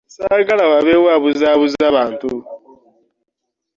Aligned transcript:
Ssaagala 0.09 0.63
wabeewo 0.71 1.07
abuzaabuza 1.15 1.85
bantu. 1.95 2.29